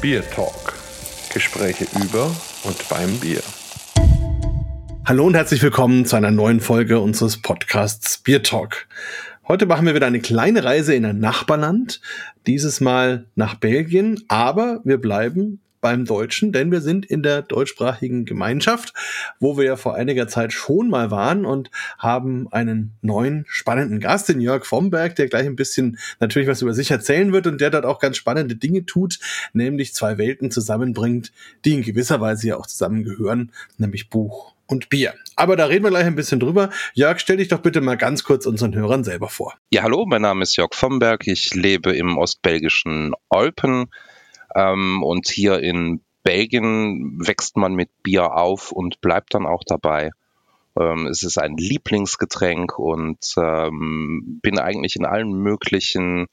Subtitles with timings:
[0.00, 0.78] Bier Talk.
[1.30, 2.34] Gespräche über
[2.64, 3.42] und beim Bier.
[5.04, 8.86] Hallo und herzlich willkommen zu einer neuen Folge unseres Podcasts Bier Talk.
[9.46, 12.00] Heute machen wir wieder eine kleine Reise in ein Nachbarland,
[12.46, 18.24] dieses Mal nach Belgien, aber wir bleiben beim Deutschen, denn wir sind in der deutschsprachigen
[18.24, 18.92] Gemeinschaft,
[19.38, 24.28] wo wir ja vor einiger Zeit schon mal waren und haben einen neuen spannenden Gast,
[24.28, 27.70] den Jörg Vomberg, der gleich ein bisschen natürlich was über sich erzählen wird und der
[27.70, 29.18] dort auch ganz spannende Dinge tut,
[29.52, 31.32] nämlich zwei Welten zusammenbringt,
[31.64, 35.14] die in gewisser Weise ja auch zusammengehören, nämlich Buch und Bier.
[35.36, 36.70] Aber da reden wir gleich ein bisschen drüber.
[36.94, 39.54] Jörg, stell dich doch bitte mal ganz kurz unseren Hörern selber vor.
[39.72, 41.26] Ja, hallo, mein Name ist Jörg Vomberg.
[41.26, 43.88] Ich lebe im ostbelgischen Olpen
[44.54, 50.10] ähm, und hier in Belgien wächst man mit Bier auf und bleibt dann auch dabei.
[50.78, 56.26] Ähm, es ist ein Lieblingsgetränk und ähm, bin eigentlich in allen möglichen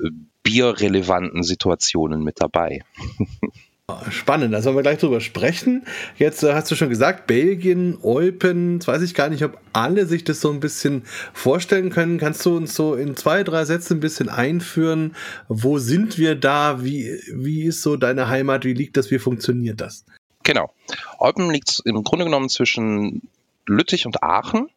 [0.00, 0.10] äh,
[0.42, 2.80] bierrelevanten Situationen mit dabei.
[4.10, 5.84] Spannend, da sollen wir gleich drüber sprechen.
[6.16, 10.06] Jetzt äh, hast du schon gesagt, Belgien, Eupen, jetzt weiß ich gar nicht, ob alle
[10.06, 11.02] sich das so ein bisschen
[11.32, 12.18] vorstellen können.
[12.18, 15.14] Kannst du uns so in zwei, drei Sätzen ein bisschen einführen?
[15.48, 16.84] Wo sind wir da?
[16.84, 18.64] Wie, wie ist so deine Heimat?
[18.64, 19.10] Wie liegt das?
[19.10, 20.04] Wie funktioniert das?
[20.42, 20.72] Genau.
[21.18, 23.22] Eupen liegt im Grunde genommen zwischen
[23.66, 24.68] Lüttich und Aachen.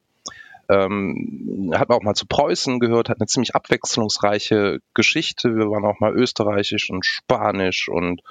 [0.70, 5.56] Ähm, hat man auch mal zu Preußen gehört, hat eine ziemlich abwechslungsreiche Geschichte.
[5.56, 8.22] Wir waren auch mal österreichisch und spanisch und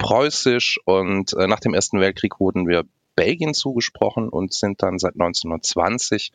[0.00, 2.84] preußisch und äh, nach dem Ersten Weltkrieg wurden wir
[3.14, 6.32] Belgien zugesprochen und sind dann seit 1920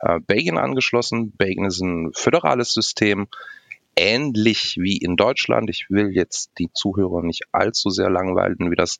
[0.00, 1.30] äh, Belgien angeschlossen.
[1.30, 3.28] Belgien ist ein föderales System,
[3.96, 5.70] ähnlich wie in Deutschland.
[5.70, 8.98] Ich will jetzt die Zuhörer nicht allzu sehr langweilen, wie das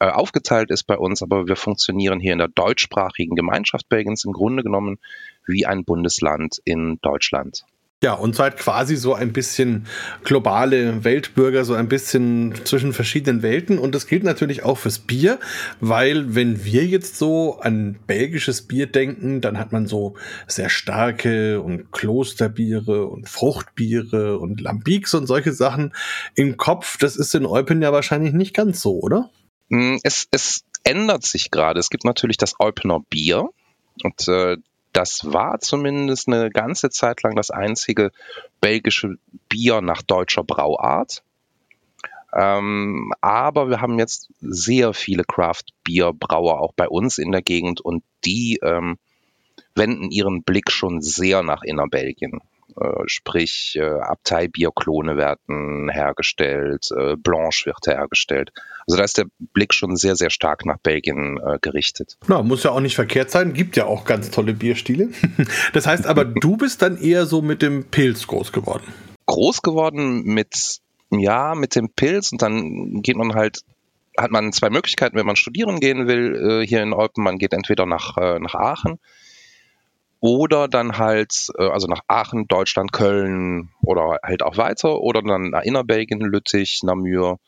[0.00, 4.32] äh, aufgeteilt ist bei uns, aber wir funktionieren hier in der deutschsprachigen Gemeinschaft Belgiens im
[4.32, 4.98] Grunde genommen
[5.46, 7.64] wie ein Bundesland in Deutschland.
[8.02, 9.86] Ja, und seid quasi so ein bisschen
[10.24, 13.78] globale Weltbürger, so ein bisschen zwischen verschiedenen Welten.
[13.78, 15.38] Und das gilt natürlich auch fürs Bier,
[15.80, 20.16] weil wenn wir jetzt so an belgisches Bier denken, dann hat man so
[20.48, 25.94] sehr starke und Klosterbiere und Fruchtbiere und Lambics und solche Sachen
[26.34, 26.98] im Kopf.
[26.98, 29.30] Das ist in Eupen ja wahrscheinlich nicht ganz so, oder?
[29.68, 31.78] Mm, es, es ändert sich gerade.
[31.78, 33.48] Es gibt natürlich das Eupener Bier.
[34.02, 34.56] Und äh,
[34.92, 38.12] das war zumindest eine ganze Zeit lang das einzige
[38.60, 39.16] belgische
[39.48, 41.22] Bier nach deutscher Brauart.
[42.34, 48.02] Ähm, aber wir haben jetzt sehr viele Craft-Bier-Brauer auch bei uns in der Gegend und
[48.24, 48.98] die ähm,
[49.74, 52.40] wenden ihren Blick schon sehr nach Innerbelgien.
[52.80, 58.50] Äh, sprich, äh, Abteibierklone werden hergestellt, äh, Blanche wird hergestellt.
[58.86, 62.16] Also da ist der Blick schon sehr, sehr stark nach Belgien gerichtet.
[62.26, 65.10] Na, muss ja auch nicht verkehrt sein, gibt ja auch ganz tolle Bierstile.
[65.72, 68.82] das heißt aber, du bist dann eher so mit dem Pilz groß geworden.
[69.26, 70.80] Groß geworden mit,
[71.10, 73.60] ja, mit dem Pilz und dann geht man halt
[74.18, 77.24] hat man zwei Möglichkeiten, wenn man studieren gehen will, hier in Olpen.
[77.24, 78.98] Man geht entweder nach, nach Aachen
[80.22, 85.50] oder dann halt, äh, also nach Aachen, Deutschland, Köln oder halt auch weiter oder dann
[85.50, 87.40] nach Innerbelgien, Lüttich, Namur,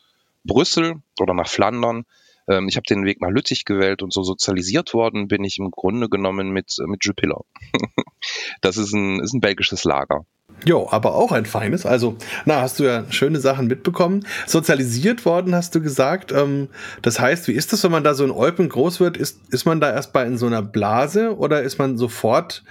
[0.42, 2.04] Brüssel oder nach Flandern.
[2.48, 5.70] Ähm, ich habe den Weg nach Lüttich gewählt und so sozialisiert worden bin ich im
[5.70, 7.42] Grunde genommen mit, mit Jupiler.
[8.60, 10.26] das ist ein, ist ein belgisches Lager.
[10.64, 11.84] Jo, aber auch ein feines.
[11.84, 12.16] Also,
[12.46, 14.26] na, hast du ja schöne Sachen mitbekommen.
[14.46, 16.32] Sozialisiert worden, hast du gesagt.
[16.32, 16.68] Ähm,
[17.02, 19.16] das heißt, wie ist das, wenn man da so in Eupen groß wird?
[19.16, 22.64] Ist, ist man da erstmal in so einer Blase oder ist man sofort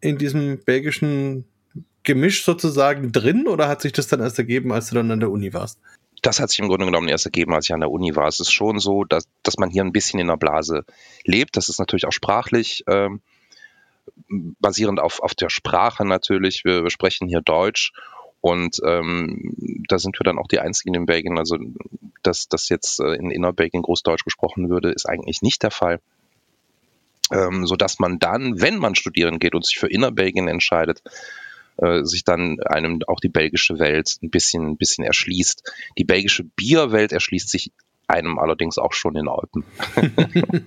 [0.00, 1.44] in diesem belgischen
[2.02, 5.30] Gemisch sozusagen drin oder hat sich das dann erst ergeben, als du dann an der
[5.30, 5.78] Uni warst?
[6.22, 8.28] Das hat sich im Grunde genommen erst ergeben, als ich an der Uni war.
[8.28, 10.84] Es ist schon so, dass, dass man hier ein bisschen in der Blase
[11.24, 11.56] lebt.
[11.56, 13.20] Das ist natürlich auch sprachlich ähm,
[14.30, 16.64] basierend auf, auf der Sprache natürlich.
[16.64, 17.92] Wir, wir sprechen hier Deutsch
[18.40, 19.54] und ähm,
[19.88, 21.38] da sind wir dann auch die einzigen in Belgien.
[21.38, 21.58] Also,
[22.22, 26.00] dass das jetzt äh, in Innerbelgien Großdeutsch gesprochen würde, ist eigentlich nicht der Fall.
[27.32, 31.02] Ähm, so dass man dann, wenn man studieren geht und sich für Innerbelgien entscheidet,
[31.76, 35.72] äh, sich dann einem auch die belgische Welt ein bisschen, ein bisschen erschließt.
[35.98, 37.72] Die belgische Bierwelt erschließt sich
[38.08, 39.64] einem allerdings auch schon in Alpen.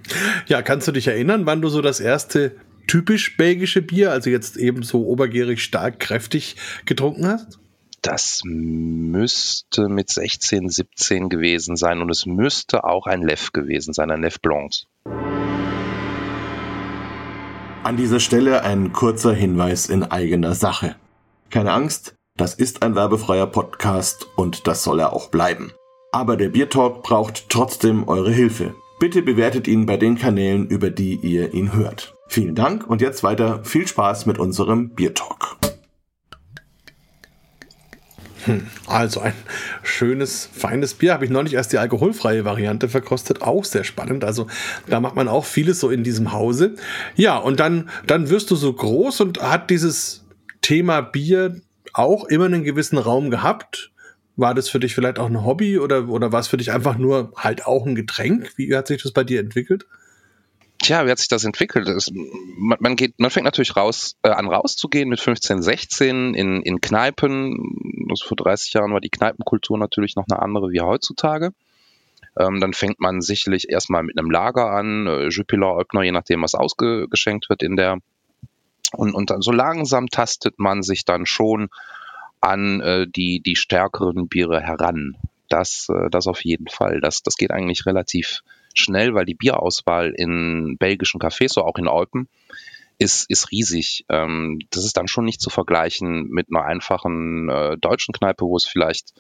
[0.48, 2.56] ja, kannst du dich erinnern, wann du so das erste
[2.88, 7.60] typisch belgische Bier, also jetzt eben so obergierig stark kräftig getrunken hast?
[8.02, 14.12] Das müsste mit 16, 17 gewesen sein und es müsste auch ein Leff gewesen sein,
[14.12, 14.74] ein Leff Blanc.
[17.84, 20.96] An dieser Stelle ein kurzer Hinweis in eigener Sache.
[21.50, 25.72] Keine Angst, das ist ein werbefreier Podcast und das soll er auch bleiben.
[26.12, 28.76] Aber der Biertalk braucht trotzdem eure Hilfe.
[29.00, 32.16] Bitte bewertet ihn bei den Kanälen, über die ihr ihn hört.
[32.34, 35.56] Vielen Dank und jetzt weiter viel Spaß mit unserem Biertalk.
[38.46, 39.36] Hm, also ein
[39.84, 41.14] schönes, feines Bier.
[41.14, 43.44] Habe ich neulich erst die alkoholfreie Variante verkostet.
[43.44, 44.24] Auch sehr spannend.
[44.24, 44.48] Also
[44.88, 46.74] da macht man auch vieles so in diesem Hause.
[47.16, 50.26] Ja, und dann, dann wirst du so groß und hat dieses
[50.64, 51.62] Thema Bier
[51.94, 53.92] auch immer einen gewissen Raum gehabt.
[54.38, 56.98] War das für dich vielleicht auch ein Hobby oder, oder war es für dich einfach
[56.98, 58.54] nur halt auch ein Getränk?
[58.56, 59.86] Wie hat sich das bei dir entwickelt?
[60.84, 61.88] Tja, wie hat sich das entwickelt?
[61.88, 66.62] Das, man, man, geht, man fängt natürlich raus, äh, an rauszugehen mit 15, 16 in,
[66.62, 68.06] in Kneipen.
[68.10, 71.54] Also vor 30 Jahren war die Kneipenkultur natürlich noch eine andere wie heutzutage.
[72.38, 76.42] Ähm, dann fängt man sicherlich erstmal mit einem Lager an, äh, Jupiler, Öppner, je nachdem,
[76.42, 78.00] was ausgeschenkt wird in der.
[78.92, 81.70] Und, und dann so langsam tastet man sich dann schon
[82.42, 85.16] an äh, die, die stärkeren Biere heran.
[85.48, 87.00] Das, äh, das auf jeden Fall.
[87.00, 88.42] Das, das geht eigentlich relativ
[88.74, 92.28] schnell, weil die Bierauswahl in belgischen Cafés, so auch in Alpen,
[92.98, 94.06] ist, ist riesig.
[94.10, 98.56] Ähm, das ist dann schon nicht zu vergleichen mit einer einfachen äh, deutschen Kneipe, wo
[98.56, 99.14] es vielleicht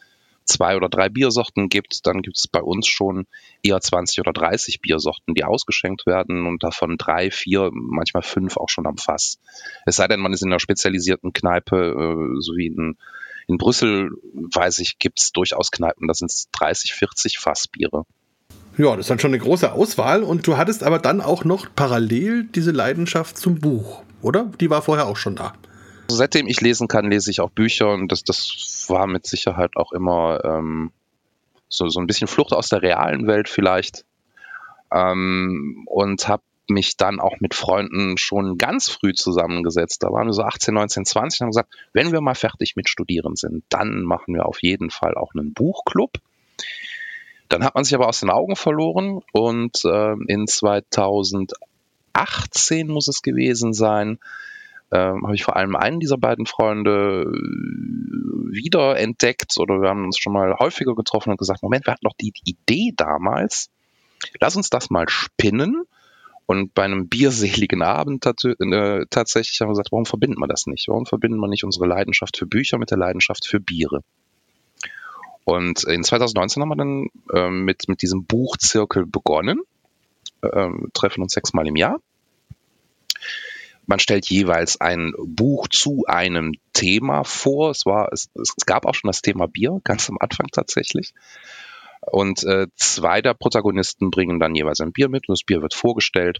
[0.45, 2.05] zwei oder drei Biersorten gibt.
[2.05, 3.27] Dann gibt es bei uns schon
[3.61, 8.69] eher 20 oder 30 Biersorten, die ausgeschenkt werden und davon drei, vier, manchmal fünf auch
[8.69, 9.39] schon am Fass.
[9.85, 12.97] Es sei denn, man ist in einer spezialisierten Kneipe, äh, so wie in,
[13.47, 18.05] in Brüssel, weiß ich, gibt es durchaus Kneipen, da sind es 30, 40 Fassbiere.
[18.77, 20.23] Ja, das ist dann schon eine große Auswahl.
[20.23, 24.51] Und du hattest aber dann auch noch parallel diese Leidenschaft zum Buch, oder?
[24.59, 25.53] Die war vorher auch schon da.
[26.07, 29.71] Also seitdem ich lesen kann, lese ich auch Bücher und das, das war mit Sicherheit
[29.75, 30.91] auch immer ähm,
[31.69, 34.05] so, so ein bisschen Flucht aus der realen Welt vielleicht.
[34.91, 40.01] Ähm, und habe mich dann auch mit Freunden schon ganz früh zusammengesetzt.
[40.03, 42.89] Da waren wir so 18, 19, 20 und haben gesagt, wenn wir mal fertig mit
[42.89, 46.13] Studieren sind, dann machen wir auf jeden Fall auch einen Buchclub.
[47.53, 53.21] Dann hat man sich aber aus den Augen verloren und äh, in 2018 muss es
[53.21, 54.17] gewesen sein,
[54.89, 60.03] äh, habe ich vor allem einen dieser beiden Freunde äh, wieder entdeckt oder wir haben
[60.03, 63.69] uns schon mal häufiger getroffen und gesagt, Moment, wir hatten doch die Idee damals,
[64.41, 65.83] lass uns das mal spinnen.
[66.47, 70.87] Und bei einem bierseligen Abend äh, tatsächlich haben wir gesagt, warum verbinden wir das nicht?
[70.87, 74.01] Warum verbinden wir nicht unsere Leidenschaft für Bücher mit der Leidenschaft für Biere?
[75.45, 79.61] Und in 2019 haben wir dann äh, mit, mit diesem Buchzirkel begonnen,
[80.41, 81.99] äh, treffen uns sechsmal im Jahr.
[83.85, 87.71] Man stellt jeweils ein Buch zu einem Thema vor.
[87.71, 91.13] Es, war, es, es gab auch schon das Thema Bier, ganz am Anfang tatsächlich.
[92.01, 95.73] Und äh, zwei der Protagonisten bringen dann jeweils ein Bier mit und das Bier wird
[95.73, 96.39] vorgestellt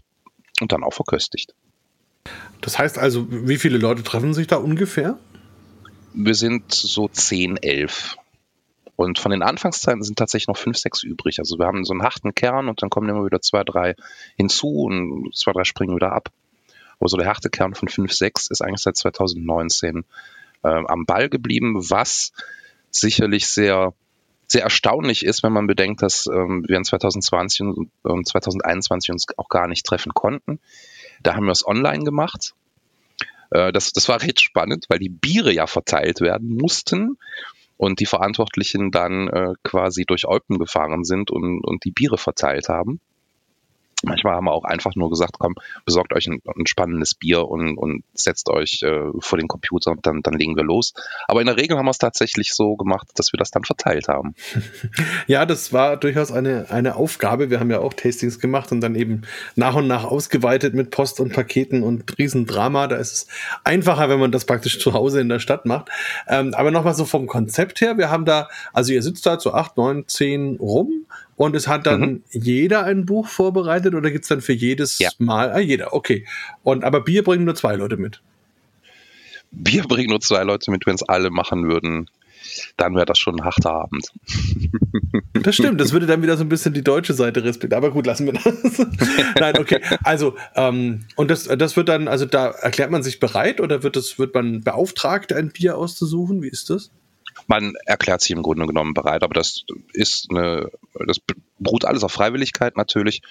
[0.60, 1.54] und dann auch verköstigt.
[2.60, 5.18] Das heißt also, wie viele Leute treffen sich da ungefähr?
[6.14, 8.16] Wir sind so 10, 11.
[8.96, 11.38] Und von den Anfangszeiten sind tatsächlich noch fünf, sechs übrig.
[11.38, 13.96] Also wir haben so einen harten Kern und dann kommen immer wieder zwei, drei
[14.36, 16.30] hinzu und zwei, drei springen wieder ab.
[17.00, 20.04] Aber so der harte Kern von fünf, sechs ist eigentlich seit 2019
[20.62, 22.32] äh, am Ball geblieben, was
[22.90, 23.92] sicherlich sehr
[24.46, 29.26] sehr erstaunlich ist, wenn man bedenkt, dass ähm, wir in 2020 und, und 2021 uns
[29.36, 30.60] auch gar nicht treffen konnten.
[31.22, 32.54] Da haben wir es online gemacht.
[33.50, 37.16] Äh, das, das war recht spannend, weil die Biere ja verteilt werden mussten
[37.76, 42.68] und die Verantwortlichen dann äh, quasi durch Olpen gefahren sind und, und die Biere verteilt
[42.68, 43.00] haben.
[44.04, 45.54] Manchmal haben wir auch einfach nur gesagt, komm,
[45.84, 50.06] besorgt euch ein, ein spannendes Bier und, und setzt euch äh, vor den Computer und
[50.06, 50.94] dann, dann legen wir los.
[51.28, 54.08] Aber in der Regel haben wir es tatsächlich so gemacht, dass wir das dann verteilt
[54.08, 54.34] haben.
[55.26, 57.48] Ja, das war durchaus eine, eine Aufgabe.
[57.50, 59.22] Wir haben ja auch Tastings gemacht und dann eben
[59.56, 62.86] nach und nach ausgeweitet mit Post und Paketen und Riesendrama.
[62.86, 63.26] Da ist es
[63.64, 65.88] einfacher, wenn man das praktisch zu Hause in der Stadt macht.
[66.28, 69.54] Ähm, aber nochmal so vom Konzept her, wir haben da, also ihr sitzt da zu
[69.54, 72.22] acht, neun, zehn rum und es hat dann mhm.
[72.30, 75.10] jeder ein Buch vorbereitet oder gibt es dann für jedes ja.
[75.18, 75.52] Mal?
[75.52, 76.26] Ah, jeder, okay.
[76.62, 78.20] Und aber Bier bringen nur zwei Leute mit.
[79.50, 82.08] Bier bringen nur zwei Leute mit, wenn es alle machen würden.
[82.76, 84.08] Dann wäre das schon ein harter Abend.
[85.42, 87.84] Das stimmt, das würde dann wieder so ein bisschen die deutsche Seite respektieren.
[87.84, 88.86] Aber gut, lassen wir das.
[89.38, 89.80] Nein, okay.
[90.02, 93.96] Also, ähm, und das, das wird dann, also da erklärt man sich bereit oder wird,
[93.96, 96.42] das, wird man beauftragt, ein Bier auszusuchen?
[96.42, 96.90] Wie ist das?
[97.46, 100.70] Man erklärt sich im Grunde genommen bereit, aber das ist eine,
[101.06, 101.18] das
[101.58, 103.22] beruht alles auf Freiwilligkeit natürlich.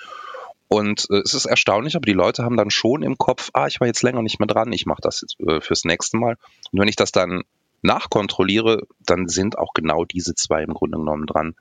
[0.68, 3.80] Und äh, es ist erstaunlich, aber die Leute haben dann schon im Kopf, ah, ich
[3.80, 6.38] war jetzt länger nicht mehr dran, ich mache das jetzt äh, fürs nächste Mal.
[6.72, 7.44] Und wenn ich das dann
[7.84, 11.56] nachkontrolliere, dann sind auch genau diese zwei im Grunde genommen dran.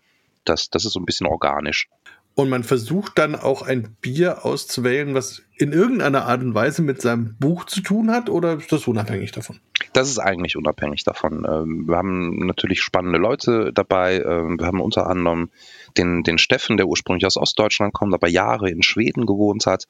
[0.45, 1.89] Das, das ist so ein bisschen organisch.
[2.35, 7.03] Und man versucht dann auch ein Bier auszuwählen, was in irgendeiner Art und Weise mit
[7.03, 9.61] seinem Buch zu tun hat, oder ist das unabhängig davon?
[9.93, 11.47] Das ist eigentlich unabhängig davon.
[11.47, 14.23] Ähm, wir haben natürlich spannende Leute dabei.
[14.23, 15.51] Ähm, wir haben unter anderem
[15.99, 19.87] den, den Steffen, der ursprünglich aus Ostdeutschland kommt, aber Jahre in Schweden gewohnt hat,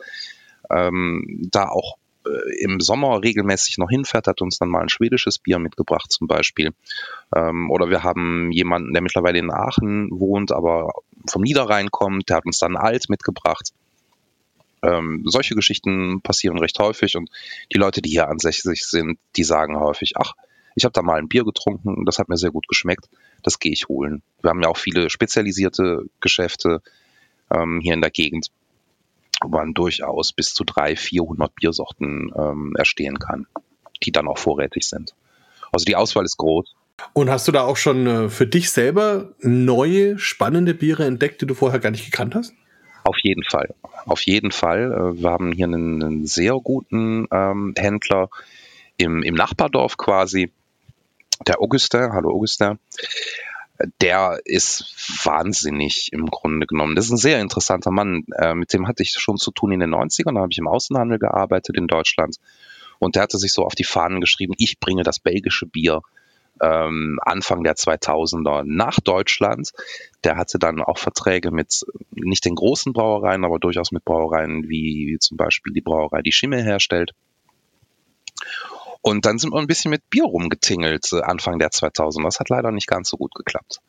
[0.69, 1.97] ähm, da auch
[2.59, 6.71] im Sommer regelmäßig noch hinfährt, hat uns dann mal ein schwedisches Bier mitgebracht zum Beispiel.
[7.35, 10.93] Ähm, oder wir haben jemanden, der mittlerweile in Aachen wohnt, aber
[11.29, 13.73] vom Niederrhein kommt, der hat uns dann Alt mitgebracht.
[14.83, 17.31] Ähm, solche Geschichten passieren recht häufig und
[17.73, 20.33] die Leute, die hier ansässig sind, die sagen häufig, ach,
[20.75, 23.09] ich habe da mal ein Bier getrunken und das hat mir sehr gut geschmeckt,
[23.43, 24.23] das gehe ich holen.
[24.41, 26.83] Wir haben ja auch viele spezialisierte Geschäfte
[27.51, 28.51] ähm, hier in der Gegend
[29.49, 33.47] man durchaus bis zu 300, 400 Biersorten ähm, erstehen kann,
[34.03, 35.15] die dann auch vorrätig sind.
[35.73, 36.75] Also die Auswahl ist groß.
[37.15, 41.47] Und hast du da auch schon äh, für dich selber neue, spannende Biere entdeckt, die
[41.47, 42.55] du vorher gar nicht gekannt hast?
[43.05, 43.75] Auf jeden Fall.
[44.07, 44.93] Auf jeden Fall.
[44.93, 48.29] Äh, wir haben hier einen, einen sehr guten ähm, Händler
[48.97, 50.53] im, im Nachbardorf quasi,
[51.47, 52.13] der Augustin.
[52.13, 52.79] Hallo Augustin
[54.01, 56.95] der ist wahnsinnig im Grunde genommen.
[56.95, 58.25] Das ist ein sehr interessanter Mann.
[58.37, 60.35] Äh, mit dem hatte ich schon zu tun in den 90ern.
[60.35, 62.37] Da habe ich im Außenhandel gearbeitet in Deutschland.
[62.99, 66.03] Und der hatte sich so auf die Fahnen geschrieben, ich bringe das belgische Bier
[66.61, 69.73] ähm, Anfang der 2000er nach Deutschland.
[70.25, 75.09] Der hatte dann auch Verträge mit nicht den großen Brauereien, aber durchaus mit Brauereien wie,
[75.09, 77.13] wie zum Beispiel die Brauerei, die Schimmel herstellt.
[79.03, 82.25] Und dann sind wir ein bisschen mit Bier rumgetingelt äh, Anfang der 2000er.
[82.25, 83.81] Das hat leider nicht ganz so gut geklappt.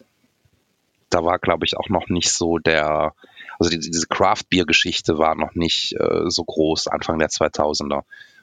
[1.10, 3.14] Da war, glaube ich, auch noch nicht so der,
[3.60, 8.02] also die, diese Craft-Bier-Geschichte war noch nicht äh, so groß Anfang der 2000er.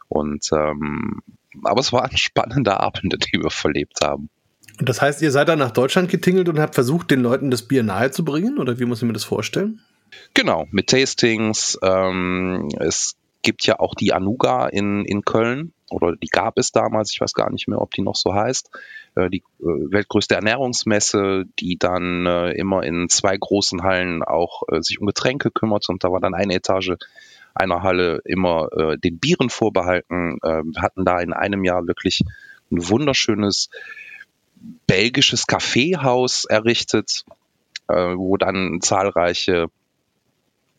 [0.08, 1.20] Und ähm,
[1.64, 4.30] aber es waren spannende Abende, die wir verlebt haben.
[4.78, 7.62] Und das heißt, ihr seid dann nach Deutschland getingelt und habt versucht, den Leuten das
[7.62, 8.58] Bier nahezubringen?
[8.58, 9.80] Oder wie muss ich mir das vorstellen?
[10.34, 11.78] Genau, mit Tastings.
[11.82, 17.12] Ähm, es gibt ja auch die Anuga in, in Köln oder die gab es damals,
[17.12, 18.70] ich weiß gar nicht mehr, ob die noch so heißt,
[19.16, 25.00] äh, die äh, weltgrößte Ernährungsmesse, die dann äh, immer in zwei großen Hallen auch sich
[25.00, 26.92] um Getränke kümmert und da war dann eine Etage
[27.52, 28.68] einer Halle immer
[29.02, 30.38] den Bieren vorbehalten.
[30.40, 32.20] Wir hatten da in einem Jahr wirklich
[32.70, 33.70] ein wunderschönes
[34.86, 37.24] belgisches Kaffeehaus errichtet,
[37.88, 39.66] wo dann zahlreiche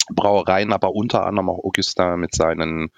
[0.10, 2.92] Brauereien, aber unter anderem auch Augustin mit seinen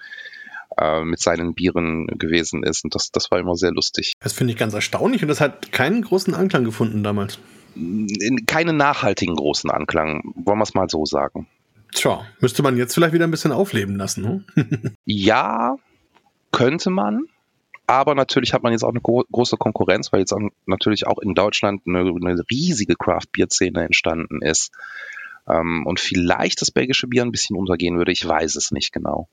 [0.78, 2.84] äh, mit seinen Bieren gewesen ist.
[2.84, 4.12] Und das, das war immer sehr lustig.
[4.20, 7.38] Das finde ich ganz erstaunlich und das hat keinen großen Anklang gefunden damals.
[8.46, 11.48] Keinen nachhaltigen großen Anklang, wollen wir es mal so sagen.
[11.92, 14.22] Tja, müsste man jetzt vielleicht wieder ein bisschen aufleben lassen.
[14.56, 14.94] Ne?
[15.04, 15.76] ja,
[16.50, 17.26] könnte man.
[17.86, 21.18] Aber natürlich hat man jetzt auch eine gro große Konkurrenz, weil jetzt auch natürlich auch
[21.18, 24.72] in Deutschland eine, eine riesige Craft-Bier-Szene entstanden ist.
[25.46, 29.28] Ähm, und vielleicht das belgische Bier ein bisschen untergehen würde, ich weiß es nicht genau.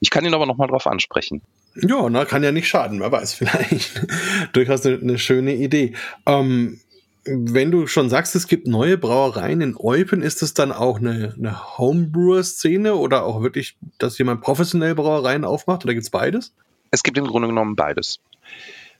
[0.00, 1.42] Ich kann ihn aber nochmal drauf ansprechen.
[1.74, 4.06] Ja, na, kann ja nicht schaden, wer weiß, vielleicht.
[4.52, 5.94] Durchaus eine, eine, schöne Idee.
[6.26, 6.80] Ähm,
[7.24, 11.34] wenn du schon sagst, es gibt neue Brauereien in Eupen, ist es dann auch eine,
[11.36, 16.54] eine Homebrewer-Szene oder auch wirklich, dass jemand professionell Brauereien aufmacht oder gibt es beides?
[16.90, 18.20] Es gibt im Grunde genommen beides.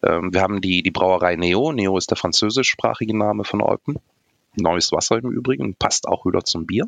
[0.02, 1.72] Ähm, wir haben die, die Brauerei Neo.
[1.72, 3.98] Neo ist der französischsprachige Name von Eupen.
[4.56, 6.84] Neues Wasser im Übrigen, passt auch wieder zum Bier.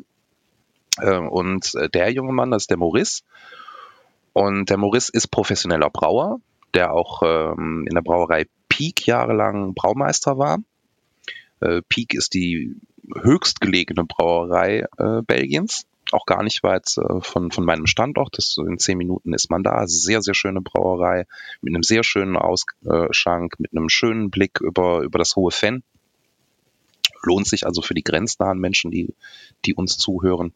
[1.01, 3.23] Ähm, und äh, der junge Mann, das ist der Maurice.
[4.33, 6.39] Und der Maurice ist professioneller Brauer,
[6.73, 10.59] der auch ähm, in der Brauerei Peak jahrelang Braumeister war.
[11.59, 12.75] Äh, Peak ist die
[13.13, 18.37] höchstgelegene Brauerei äh, Belgiens, auch gar nicht weit äh, von, von meinem Standort.
[18.37, 19.85] Das, in zehn Minuten ist man da.
[19.87, 21.25] Sehr, sehr schöne Brauerei
[21.61, 25.83] mit einem sehr schönen Ausschank, mit einem schönen Blick über, über das hohe Fenn.
[27.23, 29.13] Lohnt sich also für die grenznahen Menschen, die,
[29.65, 30.53] die uns zuhören.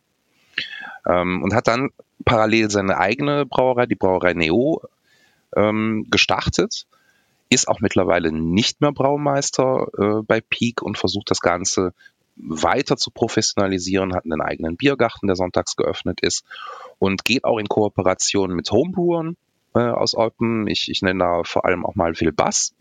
[1.05, 1.91] Ähm, und hat dann
[2.23, 4.81] parallel seine eigene Brauerei, die Brauerei Neo,
[5.55, 6.85] ähm, gestartet.
[7.49, 11.93] Ist auch mittlerweile nicht mehr Braumeister äh, bei Peak und versucht das Ganze
[12.35, 16.43] weiter zu professionalisieren, hat einen eigenen Biergarten, der sonntags geöffnet ist
[16.99, 19.37] und geht auch in Kooperation mit Homebrewern
[19.73, 20.67] äh, aus Olpen.
[20.67, 22.73] Ich, ich nenne da vor allem auch mal Will Bass.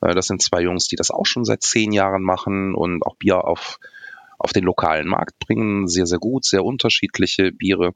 [0.00, 3.16] Äh, das sind zwei Jungs, die das auch schon seit zehn Jahren machen und auch
[3.16, 3.78] Bier auf
[4.44, 5.88] auf den lokalen Markt bringen.
[5.88, 7.94] Sehr, sehr gut, sehr unterschiedliche Biere.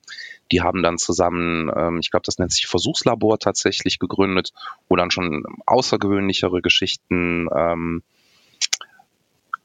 [0.50, 4.54] Die haben dann zusammen, ähm, ich glaube, das nennt sich Versuchslabor tatsächlich gegründet,
[4.88, 8.02] wo dann schon außergewöhnlichere Geschichten ähm,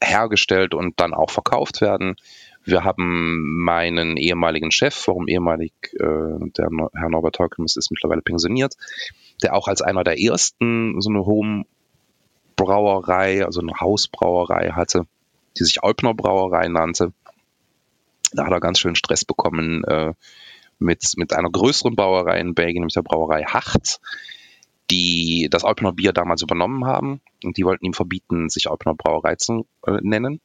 [0.02, 2.16] hergestellt und dann auch verkauft werden.
[2.64, 8.74] Wir haben meinen ehemaligen Chef, warum ehemalig, äh, der Herr Norbert Heukelmus ist mittlerweile pensioniert,
[9.42, 15.06] der auch als einer der ersten so eine Home-Brauerei, also eine Hausbrauerei hatte
[15.58, 17.12] die sich Eupner Brauerei nannte.
[18.32, 20.14] Da hat er ganz schön Stress bekommen äh,
[20.78, 24.00] mit, mit einer größeren Brauerei in Belgien, nämlich der Brauerei Hacht,
[24.90, 29.36] die das Eupner Bier damals übernommen haben und die wollten ihm verbieten, sich Eupner Brauerei
[29.36, 30.40] zu äh, nennen.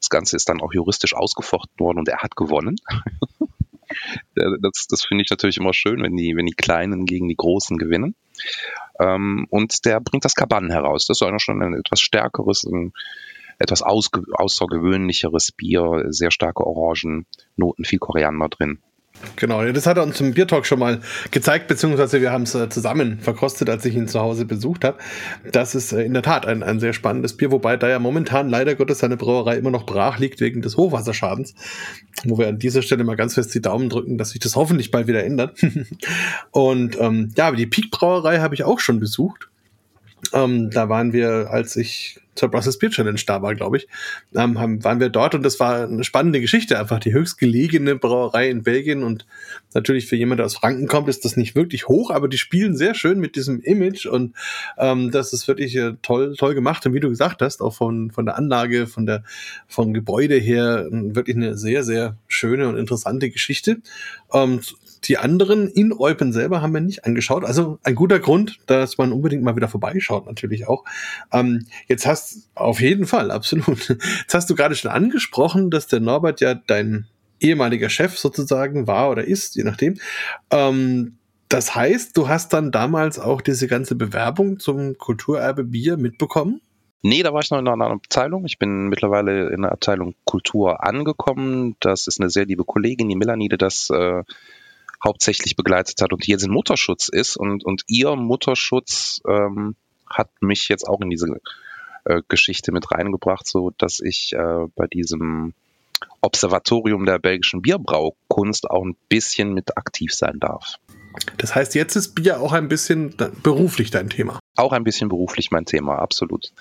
[0.00, 2.76] Das Ganze ist dann auch juristisch ausgefochten worden und er hat gewonnen.
[4.34, 7.78] Das, das finde ich natürlich immer schön, wenn die, wenn die Kleinen gegen die Großen
[7.78, 8.16] gewinnen.
[8.98, 11.06] Ähm, und der bringt das Kaban heraus.
[11.06, 12.92] Das ist auch schon ein etwas stärkeres, ein
[13.58, 18.78] etwas außergewöhnlicheres Bier, sehr starke Orangennoten, viel Koriander drin.
[19.36, 22.68] Genau, das hat er uns im Biertalk schon mal gezeigt, beziehungsweise wir haben es äh,
[22.68, 24.98] zusammen verkostet, als ich ihn zu Hause besucht habe.
[25.50, 28.48] Das ist äh, in der Tat ein, ein sehr spannendes Bier, wobei da ja momentan
[28.48, 31.54] leider Gottes seine Brauerei immer noch brach liegt wegen des Hochwasserschadens,
[32.24, 34.90] wo wir an dieser Stelle mal ganz fest die Daumen drücken, dass sich das hoffentlich
[34.90, 35.58] bald wieder ändert.
[36.50, 39.48] Und ähm, ja, die Peak Brauerei habe ich auch schon besucht.
[40.32, 43.88] Ähm, da waren wir, als ich zur Brussels Beer Challenge da war, glaube ich,
[44.34, 46.78] ähm, haben, waren wir dort und das war eine spannende Geschichte.
[46.78, 49.26] Einfach die höchstgelegene Brauerei in Belgien und
[49.72, 52.76] natürlich für jemand, der aus Franken kommt, ist das nicht wirklich hoch, aber die spielen
[52.76, 54.34] sehr schön mit diesem Image und
[54.78, 56.84] ähm, das ist wirklich äh, toll, toll gemacht.
[56.86, 59.22] Und wie du gesagt hast, auch von, von der Anlage, von der,
[59.68, 63.78] vom Gebäude her, wirklich eine sehr, sehr schöne und interessante Geschichte.
[64.32, 64.60] Ähm,
[65.08, 67.44] die anderen in Eupen selber haben wir nicht angeschaut.
[67.44, 70.84] Also ein guter Grund, dass man unbedingt mal wieder vorbeischaut, natürlich auch.
[71.32, 73.88] Ähm, jetzt hast auf jeden Fall, absolut.
[73.88, 77.06] Jetzt hast du gerade schon angesprochen, dass der Norbert ja dein
[77.40, 79.98] ehemaliger Chef sozusagen war oder ist, je nachdem.
[80.50, 81.18] Ähm,
[81.48, 86.60] das heißt, du hast dann damals auch diese ganze Bewerbung zum Kulturerbe Bier mitbekommen?
[87.02, 88.46] Nee, da war ich noch in einer anderen Abteilung.
[88.46, 91.76] Ich bin mittlerweile in der Abteilung Kultur angekommen.
[91.80, 94.22] Das ist eine sehr liebe Kollegin, die Melanie, die das äh,
[95.04, 97.36] hauptsächlich begleitet hat und jetzt in Mutterschutz ist.
[97.36, 99.76] Und, und ihr Mutterschutz ähm,
[100.08, 101.40] hat mich jetzt auch in diese
[102.04, 105.54] äh, Geschichte mit reingebracht, so dass ich äh, bei diesem
[106.20, 110.76] Observatorium der belgischen Bierbraukunst auch ein bisschen mit aktiv sein darf.
[111.36, 114.40] Das heißt, jetzt ist Bier auch ein bisschen beruflich dein Thema.
[114.56, 116.52] Auch ein bisschen beruflich mein Thema, absolut.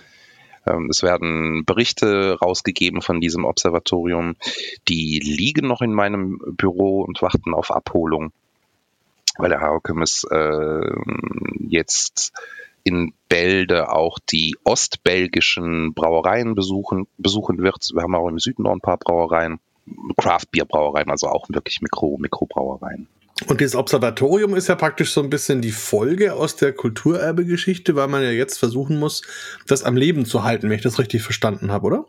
[0.68, 4.36] Ähm, es werden Berichte rausgegeben von diesem Observatorium.
[4.88, 8.32] Die liegen noch in meinem Büro und warten auf Abholung,
[9.38, 10.96] weil der Haukemes äh,
[11.60, 12.34] jetzt
[12.84, 17.92] in Bälde auch die ostbelgischen Brauereien besuchen, besuchen wird.
[17.94, 19.60] Wir haben auch im Süden noch ein paar Brauereien,
[20.18, 23.08] Craft-Bier-Brauereien, also auch wirklich Mikro, Mikrobrauereien.
[23.48, 28.08] Und dieses Observatorium ist ja praktisch so ein bisschen die Folge aus der Kulturerbe-Geschichte, weil
[28.08, 29.22] man ja jetzt versuchen muss,
[29.68, 32.06] das am Leben zu halten, wenn ich das richtig verstanden habe, oder?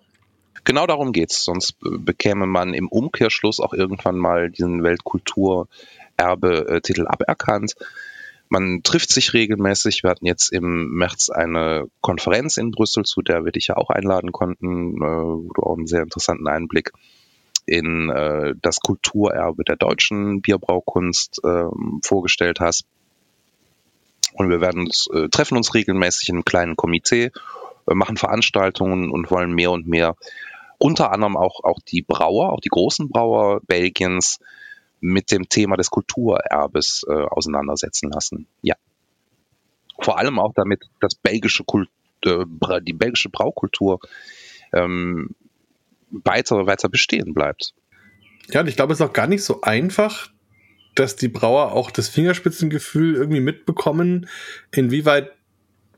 [0.64, 1.44] Genau darum geht's.
[1.44, 7.75] Sonst bekäme man im Umkehrschluss auch irgendwann mal diesen Weltkulturerbe-Titel aberkannt.
[8.49, 10.03] Man trifft sich regelmäßig.
[10.03, 13.90] Wir hatten jetzt im März eine Konferenz in Brüssel, zu der wir dich ja auch
[13.90, 16.92] einladen konnten, äh, wo du auch einen sehr interessanten Einblick
[17.66, 21.64] in äh, das Kulturerbe der deutschen Bierbraukunst äh,
[22.03, 22.85] vorgestellt hast.
[24.35, 27.31] Und wir werden uns, äh, treffen uns regelmäßig in einem kleinen Komitee,
[27.87, 30.16] äh, machen Veranstaltungen und wollen mehr und mehr
[30.79, 34.40] unter anderem auch, auch die Brauer, auch die großen Brauer Belgiens
[35.00, 38.46] mit dem Thema des Kulturerbes äh, auseinandersetzen lassen.
[38.62, 38.74] Ja.
[40.00, 41.88] Vor allem auch damit das belgische Kult,
[42.24, 42.44] äh,
[42.83, 44.00] die belgische Braukultur
[44.72, 45.35] ähm,
[46.24, 47.74] weiter, weiter bestehen bleibt.
[48.50, 50.31] Ja, und ich glaube, es ist auch gar nicht so einfach,
[50.94, 54.29] dass die Brauer auch das Fingerspitzengefühl irgendwie mitbekommen,
[54.70, 55.33] inwieweit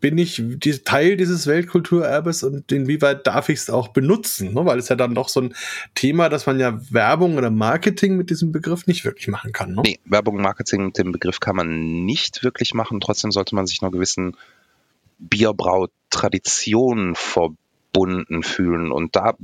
[0.00, 0.42] bin ich
[0.84, 4.54] Teil dieses Weltkulturerbes und inwieweit darf ich es auch benutzen?
[4.54, 4.64] Ne?
[4.64, 5.54] Weil es ja dann doch so ein
[5.94, 9.74] Thema, dass man ja Werbung oder Marketing mit diesem Begriff nicht wirklich machen kann.
[9.74, 9.82] Ne?
[9.84, 13.00] Nee, Werbung und Marketing mit dem Begriff kann man nicht wirklich machen.
[13.00, 14.36] Trotzdem sollte man sich einer gewissen
[15.18, 18.92] Bierbrautradition verbunden fühlen.
[18.92, 19.34] Und da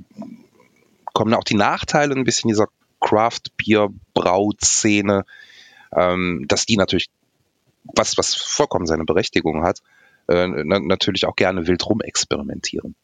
[1.13, 2.67] kommen auch die Nachteile ein bisschen dieser
[3.01, 5.25] Craft-Bier-Brauszene,
[5.95, 7.11] ähm, dass die natürlich,
[7.85, 9.83] was, was vollkommen seine Berechtigung hat,
[10.29, 12.95] äh, na, natürlich auch gerne wild rumexperimentieren.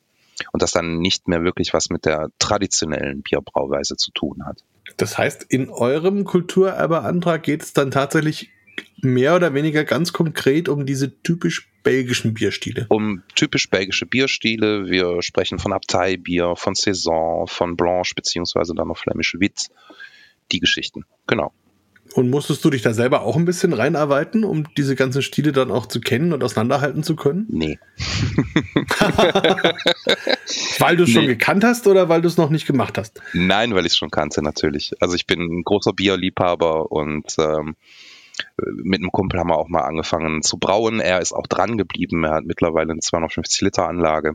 [0.52, 4.62] Und das dann nicht mehr wirklich was mit der traditionellen Bierbrauweise zu tun hat.
[4.96, 8.50] Das heißt, in eurem Kulturerbeantrag geht es dann tatsächlich
[9.02, 12.86] mehr oder weniger ganz konkret um diese typisch belgischen Bierstile?
[12.88, 14.88] Um typisch belgische Bierstile.
[14.88, 19.68] Wir sprechen von Abteibier, von Saison, von Blanche beziehungsweise dann noch Flämisch Witt.
[20.50, 21.52] Die Geschichten, genau.
[22.14, 25.70] Und musstest du dich da selber auch ein bisschen reinarbeiten, um diese ganzen Stile dann
[25.70, 27.46] auch zu kennen und auseinanderhalten zu können?
[27.50, 27.78] Nee.
[30.78, 31.14] weil du es nee.
[31.14, 33.20] schon gekannt hast oder weil du es noch nicht gemacht hast?
[33.34, 34.92] Nein, weil ich es schon kannte, natürlich.
[35.00, 37.76] Also ich bin ein großer Bierliebhaber und ähm,
[38.56, 41.00] mit einem Kumpel haben wir auch mal angefangen zu brauen.
[41.00, 42.24] Er ist auch dran geblieben.
[42.24, 44.34] Er hat mittlerweile eine 250 Liter Anlage.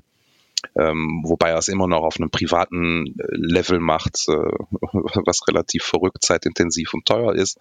[0.75, 4.31] Ähm, wobei er es immer noch auf einem privaten äh, Level macht, äh,
[5.25, 7.57] was relativ verrückt, zeitintensiv und teuer ist.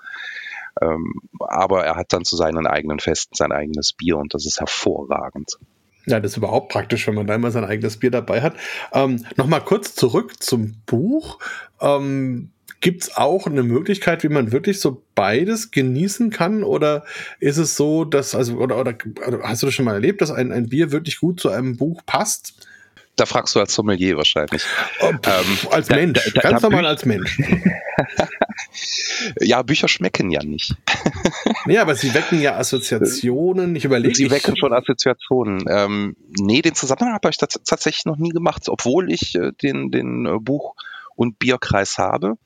[0.81, 4.61] Ähm, aber er hat dann zu seinen eigenen Festen sein eigenes Bier und das ist
[4.61, 5.59] hervorragend.
[6.07, 8.55] Ja, das ist überhaupt praktisch, wenn man da immer sein eigenes Bier dabei hat.
[8.93, 11.39] Ähm, Nochmal kurz zurück zum Buch.
[11.81, 12.51] Ähm,
[12.83, 16.65] Gibt es auch eine Möglichkeit, wie man wirklich so beides genießen kann?
[16.65, 17.05] Oder
[17.39, 18.97] ist es so, dass, also, oder, oder
[19.45, 22.03] hast du das schon mal erlebt, dass ein, ein Bier wirklich gut zu einem Buch
[22.05, 22.55] passt?
[23.15, 24.65] Da fragst du als Sommelier wahrscheinlich.
[25.01, 27.39] Oh, pff, ähm, als Mensch, da, da, ganz da, normal als Mensch.
[29.41, 30.75] ja, Bücher schmecken ja nicht.
[31.67, 33.77] ja, aber sie wecken ja Assoziationen.
[33.77, 34.15] Ich überlege.
[34.15, 35.67] Sie wecken schon Assoziationen.
[35.69, 40.27] Ähm, nee, den Zusammenhang habe ich tatsächlich noch nie gemacht, obwohl ich äh, den, den
[40.27, 40.75] äh, Buch-
[41.15, 42.39] und Bierkreis habe.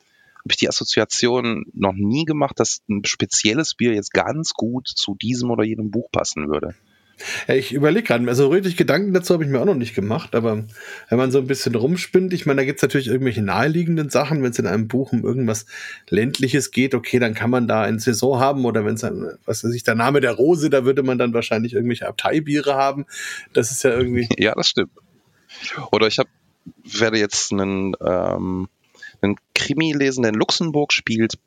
[0.46, 5.16] Habe ich die Assoziation noch nie gemacht, dass ein spezielles Bier jetzt ganz gut zu
[5.16, 6.76] diesem oder jenem Buch passen würde.
[7.48, 10.37] Ja, ich überlege gerade, also richtig Gedanken dazu habe ich mir auch noch nicht gemacht,
[10.37, 10.64] aber
[11.09, 14.42] wenn man so ein bisschen rumspinnt, ich meine, da gibt es natürlich irgendwelche naheliegenden Sachen,
[14.42, 15.66] wenn es in einem Buch um irgendwas
[16.09, 19.02] Ländliches geht, okay, dann kann man da eine Saison haben oder wenn es
[19.46, 23.06] was weiß ich, der Name der Rose, da würde man dann wahrscheinlich irgendwelche Abteibiere haben.
[23.52, 24.28] Das ist ja irgendwie.
[24.38, 24.92] Ja, das stimmt.
[25.90, 26.28] Oder ich habe,
[26.85, 28.68] werde jetzt einen, ähm,
[29.26, 31.38] einen Krimi lesen, der in Luxemburg spielt,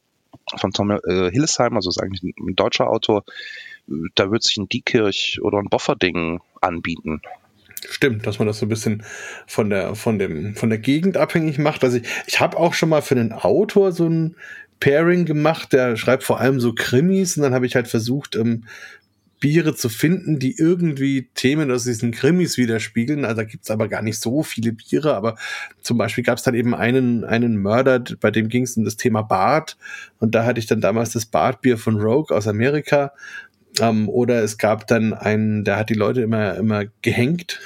[0.57, 3.23] von Tom äh, Hillesheim, also ist eigentlich ein, ein deutscher Autor,
[4.15, 7.21] da wird sich ein Diekirch oder ein Bofferding anbieten.
[7.89, 9.03] Stimmt, dass man das so ein bisschen
[9.47, 11.83] von der, von dem, von der Gegend abhängig macht.
[11.83, 14.35] Also ich, ich habe auch schon mal für einen Autor so ein
[14.79, 18.65] Pairing gemacht, der schreibt vor allem so Krimis und dann habe ich halt versucht, ähm,
[19.39, 23.23] Biere zu finden, die irgendwie Themen aus diesen Krimis widerspiegeln.
[23.25, 25.38] Also da gibt's aber gar nicht so viele Biere, aber
[25.82, 29.21] zum Beispiel gab's dann eben einen, einen Mörder, bei dem ging es um das Thema
[29.21, 29.78] Bart.
[30.19, 33.13] Und da hatte ich dann damals das Bartbier von Rogue aus Amerika
[33.80, 37.60] ähm, oder es gab dann einen, der hat die Leute immer, immer gehängt.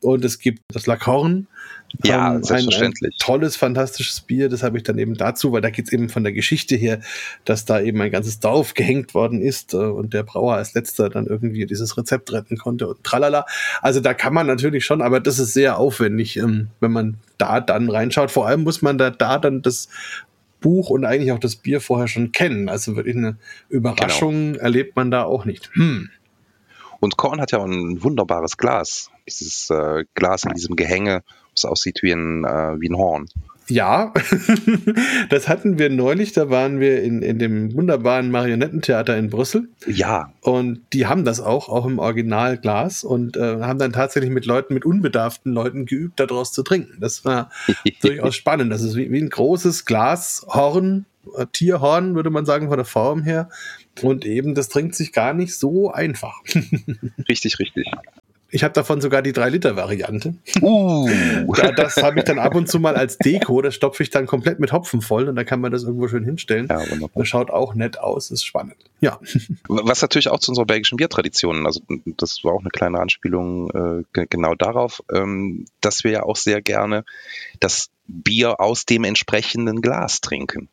[0.00, 1.46] Und es gibt das Lackhorn.
[2.04, 3.02] Ja, ähm, selbstverständlich.
[3.02, 6.08] Ein, ein tolles, fantastisches Bier, das habe ich dann eben dazu, weil da geht's eben
[6.08, 7.00] von der Geschichte her,
[7.44, 11.08] dass da eben ein ganzes Dorf gehängt worden ist äh, und der Brauer als letzter
[11.08, 13.46] dann irgendwie dieses Rezept retten konnte und tralala.
[13.80, 17.60] Also da kann man natürlich schon, aber das ist sehr aufwendig, ähm, wenn man da
[17.60, 18.30] dann reinschaut.
[18.30, 19.88] Vor allem muss man da, da dann das
[20.60, 22.68] Buch und eigentlich auch das Bier vorher schon kennen.
[22.68, 23.36] Also wirklich eine
[23.68, 24.62] Überraschung genau.
[24.62, 25.70] erlebt man da auch nicht.
[25.74, 26.10] Hm.
[27.00, 29.10] Und Korn hat ja auch ein wunderbares Glas.
[29.28, 31.22] Dieses äh, Glas in diesem Gehänge,
[31.62, 33.28] was aussieht wie ein, äh, wie ein Horn.
[33.70, 34.14] Ja,
[35.28, 39.68] das hatten wir neulich, da waren wir in, in dem wunderbaren Marionettentheater in Brüssel.
[39.86, 40.32] Ja.
[40.40, 44.72] Und die haben das auch, auch im Originalglas und äh, haben dann tatsächlich mit Leuten,
[44.72, 46.98] mit unbedarften Leuten geübt, daraus zu trinken.
[47.00, 47.50] Das war
[48.02, 48.72] durchaus spannend.
[48.72, 51.04] Das ist wie, wie ein großes Glashorn,
[51.36, 53.50] äh, Tierhorn, würde man sagen, von der Form her.
[54.00, 56.40] Und eben, das trinkt sich gar nicht so einfach.
[57.28, 57.86] richtig, richtig.
[58.50, 60.34] Ich habe davon sogar die 3-Liter-Variante.
[60.62, 61.06] Uh.
[61.76, 63.60] das habe ich dann ab und zu mal als Deko.
[63.60, 66.24] Das stopfe ich dann komplett mit Hopfen voll und da kann man das irgendwo schön
[66.24, 66.66] hinstellen.
[66.70, 67.10] Ja, wunderbar.
[67.14, 68.76] Das schaut auch nett aus, ist spannend.
[69.00, 69.20] Ja.
[69.68, 74.26] Was natürlich auch zu unserer belgischen Biertradition, also das war auch eine kleine Anspielung äh,
[74.28, 77.04] genau darauf, ähm, dass wir ja auch sehr gerne
[77.60, 80.68] das Bier aus dem entsprechenden Glas trinken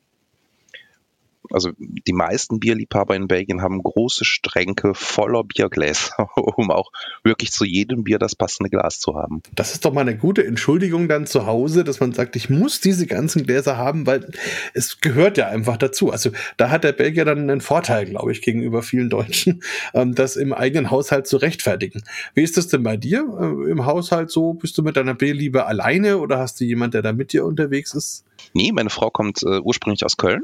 [1.52, 6.92] also die meisten Bierliebhaber in Belgien haben große Stränke voller Biergläser, um auch
[7.24, 9.42] wirklich zu jedem Bier das passende Glas zu haben.
[9.54, 12.82] Das ist doch mal eine gute Entschuldigung dann zu Hause, dass man sagt, ich muss
[12.82, 14.32] diese ganzen Gläser haben, weil
[14.74, 16.12] es gehört ja einfach dazu.
[16.12, 19.62] Also da hat der Belgier dann einen Vorteil, glaube ich, gegenüber vielen Deutschen,
[19.94, 22.04] ähm, das im eigenen Haushalt zu rechtfertigen.
[22.34, 24.54] Wie ist das denn bei dir äh, im Haushalt so?
[24.54, 27.94] Bist du mit deiner Bierliebe alleine oder hast du jemand, der da mit dir unterwegs
[27.94, 28.26] ist?
[28.54, 30.44] Nee, meine Frau kommt äh, ursprünglich aus Köln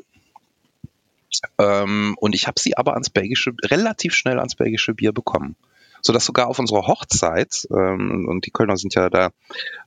[1.58, 5.56] ähm, und ich habe sie aber ans belgische, relativ schnell ans belgische Bier bekommen.
[6.04, 9.30] Sodass sogar auf unserer Hochzeit, ähm, und die Kölner sind ja da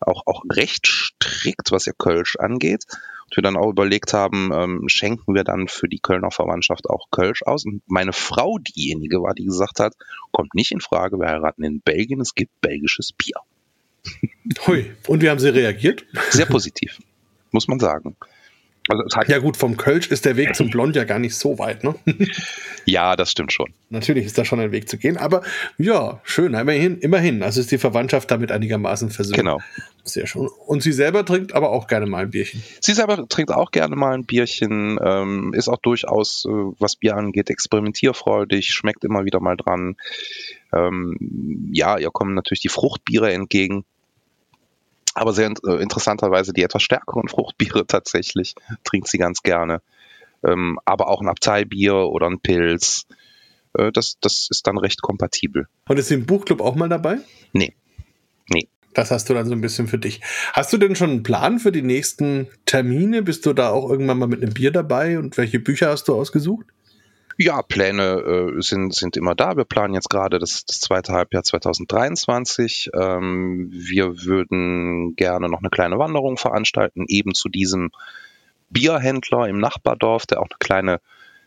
[0.01, 2.85] auch, auch recht strikt, was ihr Kölsch angeht,
[3.25, 7.11] und wir dann auch überlegt haben, ähm, schenken wir dann für die Kölner Verwandtschaft auch
[7.11, 7.65] Kölsch aus.
[7.65, 9.95] Und meine Frau diejenige war, die gesagt hat,
[10.31, 13.41] kommt nicht in Frage, wir heiraten in Belgien, es gibt belgisches Bier.
[14.67, 16.05] Hui, und wie haben sie reagiert?
[16.31, 16.99] Sehr positiv,
[17.51, 18.17] muss man sagen.
[18.89, 21.85] Also ja gut, vom Kölsch ist der Weg zum Blond ja gar nicht so weit,
[21.85, 21.95] ne?
[22.85, 23.73] ja, das stimmt schon.
[23.89, 25.43] Natürlich ist da schon ein Weg zu gehen, aber
[25.79, 27.43] ja, schön, immerhin, immerhin.
[27.43, 29.39] Also ist die Verwandtschaft damit einigermaßen versöhnt.
[29.39, 29.61] Genau.
[30.03, 30.49] Sehr schön.
[30.67, 32.63] Und sie selber trinkt aber auch gerne mal ein Bierchen.
[32.81, 37.17] Sie selber trinkt auch gerne mal ein Bierchen, ähm, ist auch durchaus, äh, was Bier
[37.17, 39.97] angeht, experimentierfreudig, schmeckt immer wieder mal dran.
[40.75, 43.87] Ähm, ja, ihr kommen natürlich die Fruchtbiere entgegen
[45.15, 49.81] aber sehr äh, interessanterweise die etwas stärkeren Fruchtbiere tatsächlich trinkt sie ganz gerne.
[50.45, 53.07] Ähm, aber auch ein Abteibier oder ein Pilz,
[53.75, 55.69] äh, das, das ist dann recht kompatibel.
[55.89, 57.19] Und ist sie im Buchclub auch mal dabei?
[57.53, 57.75] Nee.
[58.49, 58.69] Nee.
[58.93, 60.21] Das hast du dann so ein bisschen für dich.
[60.53, 63.23] Hast du denn schon einen Plan für die nächsten Termine?
[63.23, 65.19] Bist du da auch irgendwann mal mit einem Bier dabei?
[65.19, 66.67] Und welche Bücher hast du ausgesucht?
[67.37, 69.57] Ja, Pläne äh, sind, sind immer da.
[69.57, 72.91] Wir planen jetzt gerade das, das zweite Halbjahr 2023.
[72.95, 77.91] Ähm, wir würden gerne noch eine kleine Wanderung veranstalten, eben zu diesem
[78.71, 81.01] Bierhändler im Nachbardorf, der auch eine kleine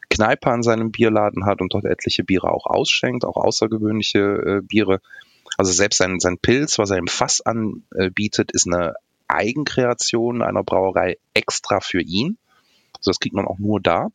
[0.10, 5.00] Kneipe an seinem Bierladen hat und dort etliche Biere auch ausschenkt, auch außergewöhnliche äh, Biere.
[5.58, 8.96] Also selbst sein, sein Pilz, was er im Fass anbietet, ist eine
[9.28, 12.38] Eigenkreation einer Brauerei extra für ihn.
[12.98, 14.10] Also das kriegt man auch nur da.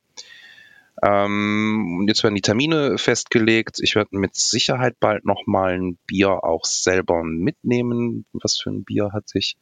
[1.01, 3.79] Ähm, jetzt werden die Termine festgelegt.
[3.81, 8.27] Ich werde mit Sicherheit bald nochmal ein Bier auch selber mitnehmen.
[8.33, 9.57] Was für ein Bier hatte ich?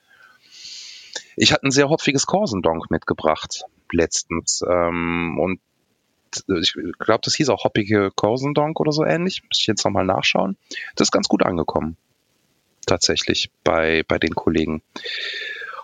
[1.37, 4.63] Ich hatte ein sehr hopfiges Corsendonk mitgebracht letztens.
[4.69, 5.61] Ähm, und
[6.61, 9.43] ich glaube, das hieß auch hoppige Corsendonk oder so ähnlich.
[9.45, 10.57] Muss ich jetzt nochmal nachschauen.
[10.97, 11.97] Das ist ganz gut angekommen.
[12.87, 14.83] Tatsächlich bei, bei den Kollegen.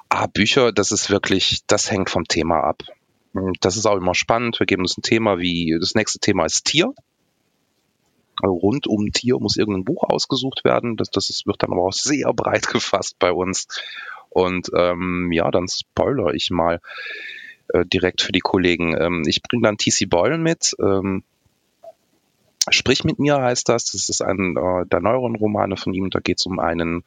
[0.08, 2.82] Ah, Bücher, das ist wirklich, das hängt vom Thema ab.
[3.60, 4.58] Das ist auch immer spannend.
[4.58, 6.92] Wir geben uns ein Thema wie, das nächste Thema ist Tier.
[8.42, 10.96] Also rund um Tier muss irgendein Buch ausgesucht werden.
[10.96, 13.66] Das, das wird dann aber auch sehr breit gefasst bei uns.
[14.28, 16.80] Und ähm, ja, dann spoiler ich mal
[17.68, 18.94] äh, direkt für die Kollegen.
[19.00, 20.74] Ähm, ich bringe dann TC Boyle mit.
[20.80, 21.22] Ähm,
[22.68, 23.92] Sprich mit mir heißt das.
[23.92, 26.10] Das ist ein äh, der neueren Romane von ihm.
[26.10, 27.04] Da geht es um einen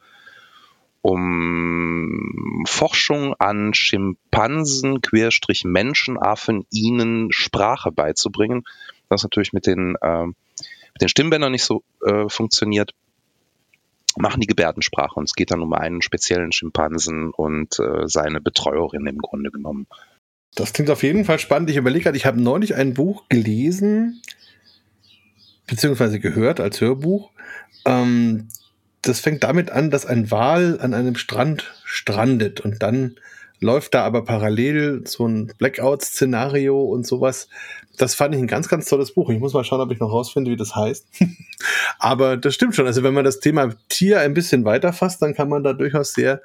[1.02, 8.64] um Forschung an Schimpansen, Querstrich Menschenaffen, ihnen Sprache beizubringen.
[9.08, 12.92] Das natürlich mit den, äh, mit den Stimmbändern nicht so äh, funktioniert.
[14.16, 19.06] Machen die Gebärdensprache und es geht dann um einen speziellen Schimpansen und äh, seine Betreuerin
[19.06, 19.86] im Grunde genommen.
[20.54, 21.70] Das klingt auf jeden Fall spannend.
[21.70, 24.20] Ich überlege gerade, ich habe neulich ein Buch gelesen,
[25.66, 27.30] beziehungsweise gehört als Hörbuch.
[27.86, 28.48] Ähm,
[29.02, 33.16] das fängt damit an, dass ein Wal an einem Strand strandet und dann
[33.60, 37.48] läuft da aber parallel so ein Blackout-Szenario und sowas.
[37.98, 39.28] Das fand ich ein ganz, ganz tolles Buch.
[39.28, 41.06] Ich muss mal schauen, ob ich noch rausfinde, wie das heißt.
[41.98, 42.86] aber das stimmt schon.
[42.86, 46.40] Also wenn man das Thema Tier ein bisschen weiterfasst, dann kann man da durchaus sehr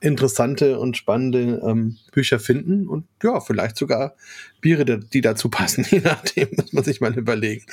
[0.00, 4.14] interessante und spannende ähm, Bücher finden und ja, vielleicht sogar
[4.60, 7.64] Biere, die dazu passen, je nachdem, muss man sich mal überlegen.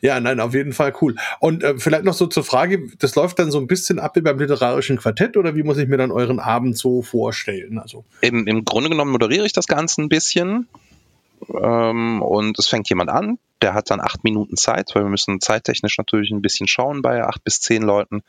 [0.00, 1.16] Ja, nein, auf jeden Fall cool.
[1.40, 4.20] Und äh, vielleicht noch so zur Frage, das läuft dann so ein bisschen ab wie
[4.20, 7.78] beim literarischen Quartett oder wie muss ich mir dann euren Abend so vorstellen?
[7.78, 10.68] Also Im, im Grunde genommen moderiere ich das Ganze ein bisschen
[11.48, 15.40] ähm, und es fängt jemand an, der hat dann acht Minuten Zeit, weil wir müssen
[15.40, 18.22] zeittechnisch natürlich ein bisschen schauen bei acht bis zehn Leuten.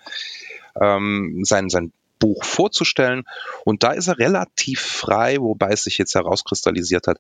[0.80, 1.94] Ähm, sein, sein
[2.26, 3.24] Buch vorzustellen.
[3.66, 7.20] Und da ist er relativ frei, wobei es sich jetzt herauskristallisiert hat.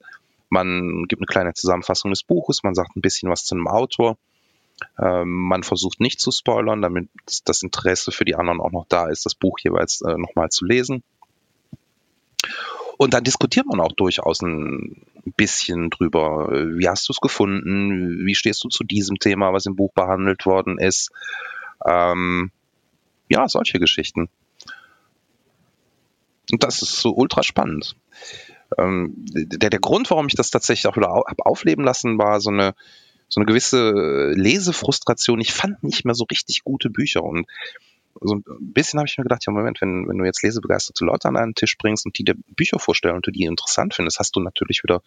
[0.50, 4.18] Man gibt eine kleine Zusammenfassung des Buches, man sagt ein bisschen was zu einem Autor.
[5.00, 7.08] Ähm, man versucht nicht zu spoilern, damit
[7.46, 10.66] das Interesse für die anderen auch noch da ist, das Buch jeweils äh, nochmal zu
[10.66, 11.04] lesen.
[12.98, 16.50] Und dann diskutiert man auch durchaus ein bisschen drüber.
[16.50, 18.26] Wie hast du es gefunden?
[18.26, 21.12] Wie stehst du zu diesem Thema, was im Buch behandelt worden ist?
[21.86, 22.52] Ähm,
[23.30, 24.30] ja, solche Geschichten.
[26.56, 27.98] Und das ist so ultra spannend.
[28.78, 32.40] Ähm, der, der Grund, warum ich das tatsächlich auch wieder au hab aufleben lassen, war
[32.40, 32.76] so eine,
[33.28, 35.42] so eine gewisse Lesefrustration.
[35.42, 37.46] Ich fand nicht mehr so richtig gute Bücher und
[38.22, 41.28] so ein bisschen habe ich mir gedacht, ja Moment, wenn, wenn du jetzt lesebegeisterte Leute
[41.28, 44.34] an einen Tisch bringst und die dir Bücher vorstellen und du die interessant findest, hast
[44.38, 45.02] du natürlich wieder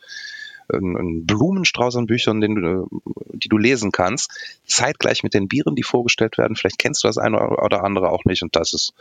[0.72, 2.88] einen Blumenstrauß an Büchern, den du,
[3.32, 4.30] die du lesen kannst,
[4.66, 6.56] zeitgleich mit den Bieren, die vorgestellt werden.
[6.56, 8.92] Vielleicht kennst du das eine oder andere auch nicht und das ist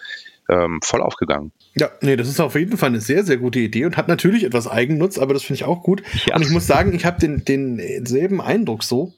[0.49, 1.51] ähm, voll aufgegangen.
[1.75, 4.43] Ja, nee, das ist auf jeden Fall eine sehr, sehr gute Idee und hat natürlich
[4.43, 6.03] etwas Eigennutz, aber das finde ich auch gut.
[6.25, 6.35] Ja.
[6.35, 9.13] Und ich muss sagen, ich habe den, denselben Eindruck so,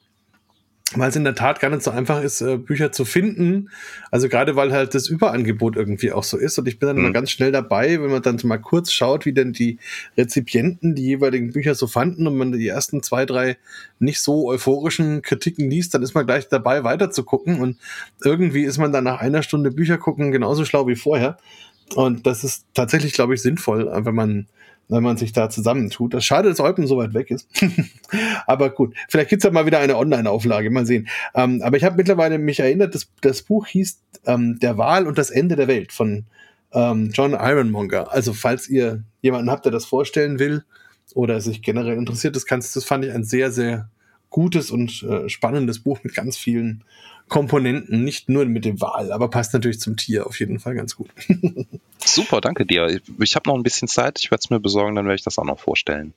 [0.94, 3.70] weil es in der Tat gar nicht so einfach ist, äh, Bücher zu finden.
[4.10, 6.58] Also gerade weil halt das Überangebot irgendwie auch so ist.
[6.58, 7.04] Und ich bin dann mhm.
[7.04, 9.78] immer ganz schnell dabei, wenn man dann mal kurz schaut, wie denn die
[10.16, 13.56] Rezipienten die jeweiligen Bücher so fanden und man die ersten zwei, drei
[13.98, 17.60] nicht so euphorischen Kritiken liest, dann ist man gleich dabei, weiter zu gucken.
[17.60, 17.78] Und
[18.24, 21.38] irgendwie ist man dann nach einer Stunde Bücher gucken genauso schlau wie vorher.
[21.94, 24.46] Und das ist tatsächlich, glaube ich, sinnvoll, wenn man
[24.90, 26.12] wenn man sich da zusammentut.
[26.12, 27.48] Das schade, dass Eupen so weit weg ist.
[28.46, 31.08] aber gut, vielleicht gibt's ja mal wieder eine Online-Auflage, mal sehen.
[31.34, 35.16] Ähm, aber ich habe mittlerweile mich erinnert, das, das Buch hieß ähm, Der Wahl und
[35.16, 36.24] das Ende der Welt von
[36.72, 38.12] ähm, John Ironmonger.
[38.12, 40.64] Also falls ihr jemanden habt, der das vorstellen will
[41.14, 43.88] oder sich generell interessiert, das, kannst, das fand ich ein sehr, sehr
[44.30, 46.84] gutes und äh, spannendes Buch mit ganz vielen
[47.28, 50.96] Komponenten, nicht nur mit dem Wal, aber passt natürlich zum Tier auf jeden Fall ganz
[50.96, 51.10] gut.
[52.04, 52.86] Super, danke dir.
[52.88, 55.24] Ich, ich habe noch ein bisschen Zeit, ich werde es mir besorgen, dann werde ich
[55.24, 56.14] das auch noch vorstellen.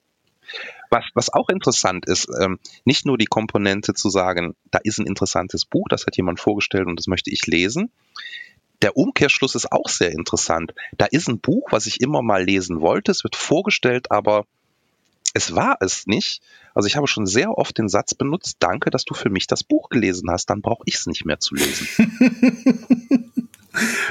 [0.90, 5.08] Was, was auch interessant ist, ähm, nicht nur die Komponente zu sagen, da ist ein
[5.08, 7.92] interessantes Buch, das hat jemand vorgestellt und das möchte ich lesen.
[8.82, 10.74] Der Umkehrschluss ist auch sehr interessant.
[10.98, 14.46] Da ist ein Buch, was ich immer mal lesen wollte, es wird vorgestellt, aber
[15.34, 16.42] es war es nicht.
[16.74, 19.64] Also ich habe schon sehr oft den Satz benutzt, danke, dass du für mich das
[19.64, 23.34] Buch gelesen hast, dann brauche ich es nicht mehr zu lesen.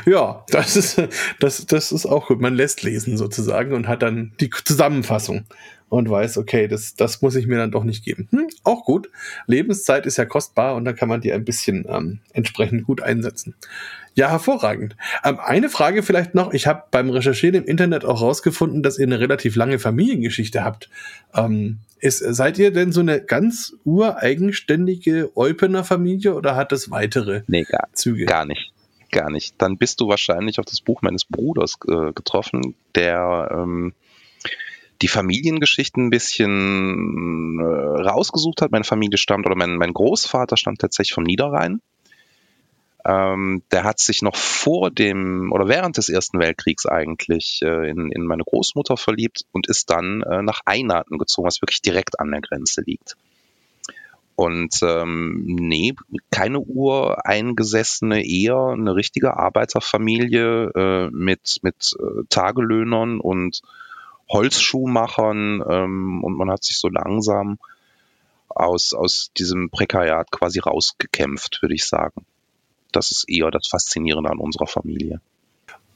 [0.06, 1.02] ja, das ist,
[1.40, 2.40] das, das ist auch gut.
[2.40, 5.44] Man lässt lesen sozusagen und hat dann die Zusammenfassung
[5.92, 8.26] und weiß, okay, das, das muss ich mir dann doch nicht geben.
[8.30, 9.10] Hm, auch gut.
[9.46, 13.54] Lebenszeit ist ja kostbar und da kann man die ein bisschen ähm, entsprechend gut einsetzen.
[14.14, 14.96] Ja, hervorragend.
[15.22, 16.54] Ähm, eine Frage vielleicht noch.
[16.54, 20.88] Ich habe beim Recherchieren im Internet auch rausgefunden, dass ihr eine relativ lange Familiengeschichte habt.
[21.34, 27.42] Ähm, ist, seid ihr denn so eine ganz ureigenständige Eupener Familie oder hat das weitere
[27.48, 28.24] nee, gar, Züge?
[28.24, 28.72] Gar nicht.
[29.10, 29.56] Gar nicht.
[29.58, 33.92] Dann bist du wahrscheinlich auf das Buch meines Bruders äh, getroffen, der ähm,
[35.02, 38.70] die Familiengeschichten ein bisschen äh, rausgesucht hat.
[38.70, 41.80] Meine Familie stammt, oder mein, mein Großvater stammt tatsächlich vom Niederrhein.
[43.04, 48.12] Ähm, der hat sich noch vor dem oder während des Ersten Weltkriegs eigentlich äh, in,
[48.12, 52.30] in meine Großmutter verliebt und ist dann äh, nach Einaten gezogen, was wirklich direkt an
[52.30, 53.16] der Grenze liegt.
[54.36, 55.94] Und ähm, nee,
[56.30, 63.62] keine ureingesessene, eher eine richtige Arbeiterfamilie äh, mit, mit äh, Tagelöhnern und
[64.32, 67.58] Holzschuhmachern ähm, und man hat sich so langsam
[68.48, 72.24] aus, aus diesem Prekariat quasi rausgekämpft, würde ich sagen.
[72.92, 75.20] Das ist eher das Faszinierende an unserer Familie.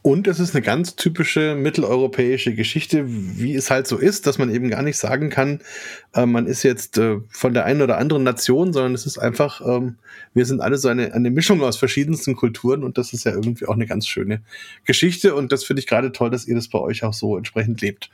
[0.06, 4.54] Und es ist eine ganz typische mitteleuropäische Geschichte, wie es halt so ist, dass man
[4.54, 5.58] eben gar nicht sagen kann,
[6.14, 9.60] äh, man ist jetzt äh, von der einen oder anderen Nation, sondern es ist einfach,
[9.66, 9.96] ähm,
[10.32, 13.66] wir sind alle so eine, eine Mischung aus verschiedensten Kulturen und das ist ja irgendwie
[13.66, 14.42] auch eine ganz schöne
[14.84, 17.80] Geschichte und das finde ich gerade toll, dass ihr das bei euch auch so entsprechend
[17.80, 18.08] lebt